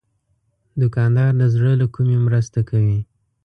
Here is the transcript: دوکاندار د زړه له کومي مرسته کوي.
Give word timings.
دوکاندار 0.81 1.31
د 1.41 1.43
زړه 1.53 1.71
له 1.81 1.87
کومي 1.95 2.17
مرسته 2.27 2.59
کوي. 2.69 2.99